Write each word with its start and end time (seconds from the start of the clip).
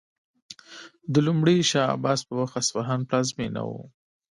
د 1.13 1.15
لومړي 1.25 1.57
شاه 1.71 1.91
عباس 1.95 2.19
په 2.27 2.33
وخت 2.41 2.55
اصفهان 2.61 2.99
پلازمینه 3.09 3.61
و. 3.69 3.71